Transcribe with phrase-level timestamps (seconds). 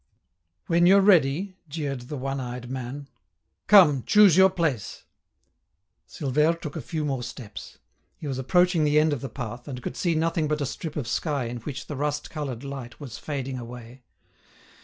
[0.65, 3.07] "When you're ready," jeered the one eyed man;
[3.67, 5.05] "come, choose your place."
[6.09, 7.77] Silvère took a few more steps.
[8.17, 10.95] He was approaching the end of the path, and could see nothing but a strip
[10.95, 14.01] of sky in which the rust coloured light was fading away.